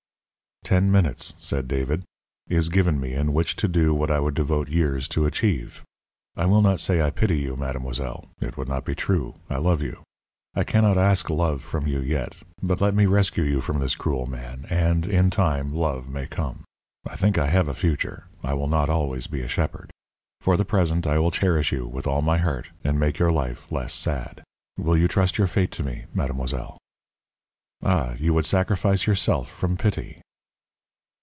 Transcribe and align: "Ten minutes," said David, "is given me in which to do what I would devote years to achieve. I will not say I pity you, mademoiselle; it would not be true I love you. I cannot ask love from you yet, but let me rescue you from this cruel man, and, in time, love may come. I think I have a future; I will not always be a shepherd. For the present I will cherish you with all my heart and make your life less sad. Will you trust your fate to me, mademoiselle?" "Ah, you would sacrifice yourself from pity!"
"Ten 0.63 0.91
minutes," 0.91 1.33
said 1.39 1.67
David, 1.67 2.03
"is 2.47 2.69
given 2.69 2.97
me 2.99 3.13
in 3.13 3.33
which 3.33 3.55
to 3.57 3.67
do 3.67 3.93
what 3.95 4.11
I 4.11 4.19
would 4.19 4.35
devote 4.35 4.69
years 4.69 5.07
to 5.09 5.25
achieve. 5.25 5.83
I 6.37 6.45
will 6.45 6.61
not 6.61 6.79
say 6.79 7.01
I 7.01 7.09
pity 7.09 7.39
you, 7.39 7.57
mademoiselle; 7.57 8.27
it 8.39 8.55
would 8.57 8.69
not 8.69 8.85
be 8.85 8.93
true 8.95 9.33
I 9.49 9.57
love 9.57 9.81
you. 9.81 10.03
I 10.55 10.63
cannot 10.63 10.99
ask 10.99 11.29
love 11.29 11.61
from 11.63 11.87
you 11.87 11.99
yet, 11.99 12.37
but 12.61 12.79
let 12.79 12.93
me 12.93 13.07
rescue 13.07 13.43
you 13.43 13.59
from 13.59 13.79
this 13.79 13.95
cruel 13.95 14.27
man, 14.27 14.65
and, 14.69 15.05
in 15.07 15.29
time, 15.31 15.73
love 15.73 16.09
may 16.09 16.27
come. 16.27 16.63
I 17.07 17.17
think 17.17 17.37
I 17.39 17.47
have 17.47 17.67
a 17.67 17.73
future; 17.73 18.27
I 18.43 18.53
will 18.53 18.69
not 18.69 18.87
always 18.87 19.25
be 19.25 19.41
a 19.41 19.49
shepherd. 19.49 19.89
For 20.39 20.55
the 20.57 20.63
present 20.63 21.07
I 21.07 21.17
will 21.17 21.31
cherish 21.31 21.71
you 21.73 21.87
with 21.87 22.05
all 22.05 22.21
my 22.21 22.37
heart 22.37 22.69
and 22.83 22.99
make 22.99 23.17
your 23.19 23.31
life 23.31 23.69
less 23.71 23.93
sad. 23.93 24.43
Will 24.77 24.95
you 24.97 25.07
trust 25.09 25.39
your 25.39 25.47
fate 25.47 25.71
to 25.71 25.83
me, 25.83 26.05
mademoiselle?" 26.13 26.77
"Ah, 27.83 28.13
you 28.13 28.33
would 28.35 28.45
sacrifice 28.45 29.07
yourself 29.07 29.49
from 29.51 29.75
pity!" 29.75 30.21